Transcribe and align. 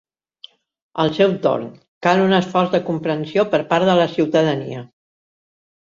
Al 1.03 1.13
seu 1.17 1.35
torn, 1.43 1.67
cal 2.07 2.23
un 2.29 2.35
esforç 2.39 2.73
de 2.73 2.83
comprensió 2.91 3.47
per 3.55 3.63
part 3.75 3.89
de 3.93 4.01
la 4.05 4.13
ciutadania. 4.19 4.87